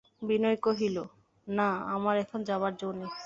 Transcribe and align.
বিনয় 0.21 0.57
কহিল, 0.65 0.97
না, 1.47 1.69
আমার 1.95 2.15
এখন 2.23 2.39
যাবার 2.43 2.73
জো 2.75 2.89
নেই। 2.91 3.11